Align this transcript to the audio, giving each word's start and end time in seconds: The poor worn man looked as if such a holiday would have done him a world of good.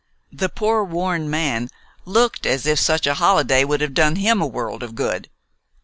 The 0.31 0.49
poor 0.49 0.83
worn 0.83 1.29
man 1.29 1.69
looked 2.05 2.47
as 2.47 2.65
if 2.65 2.79
such 2.79 3.05
a 3.05 3.13
holiday 3.13 3.63
would 3.63 3.81
have 3.81 3.93
done 3.93 4.15
him 4.15 4.41
a 4.41 4.47
world 4.47 4.81
of 4.81 4.95
good. 4.95 5.29